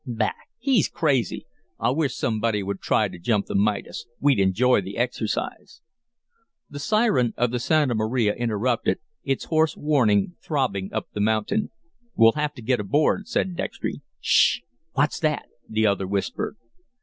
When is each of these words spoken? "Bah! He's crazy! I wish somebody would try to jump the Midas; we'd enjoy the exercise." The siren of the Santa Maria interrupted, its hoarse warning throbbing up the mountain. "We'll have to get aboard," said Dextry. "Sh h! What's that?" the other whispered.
"Bah! 0.03 0.31
He's 0.57 0.89
crazy! 0.89 1.45
I 1.79 1.91
wish 1.91 2.15
somebody 2.15 2.63
would 2.63 2.79
try 2.81 3.07
to 3.07 3.19
jump 3.19 3.45
the 3.45 3.53
Midas; 3.53 4.07
we'd 4.19 4.39
enjoy 4.39 4.81
the 4.81 4.97
exercise." 4.97 5.81
The 6.67 6.79
siren 6.79 7.35
of 7.37 7.51
the 7.51 7.59
Santa 7.59 7.93
Maria 7.93 8.33
interrupted, 8.33 8.97
its 9.23 9.43
hoarse 9.45 9.77
warning 9.77 10.37
throbbing 10.41 10.91
up 10.91 11.09
the 11.13 11.21
mountain. 11.21 11.69
"We'll 12.15 12.31
have 12.31 12.55
to 12.55 12.63
get 12.63 12.79
aboard," 12.79 13.27
said 13.27 13.55
Dextry. 13.55 14.01
"Sh 14.19 14.57
h! 14.57 14.63
What's 14.93 15.19
that?" 15.19 15.45
the 15.69 15.85
other 15.85 16.07
whispered. 16.07 16.55